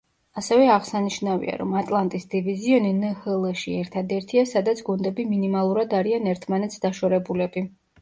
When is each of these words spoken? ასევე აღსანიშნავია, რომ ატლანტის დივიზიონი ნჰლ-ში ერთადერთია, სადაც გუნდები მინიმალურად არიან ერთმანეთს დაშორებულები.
ასევე 0.41 0.69
აღსანიშნავია, 0.75 1.57
რომ 1.61 1.75
ატლანტის 1.81 2.25
დივიზიონი 2.31 2.95
ნჰლ-ში 3.03 3.75
ერთადერთია, 3.83 4.47
სადაც 4.57 4.85
გუნდები 4.91 5.29
მინიმალურად 5.37 5.99
არიან 6.03 6.31
ერთმანეთს 6.37 6.87
დაშორებულები. 6.91 7.71